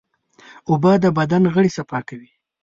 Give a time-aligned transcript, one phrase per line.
[0.69, 2.31] اوبه د بدن غړي صفا کوي.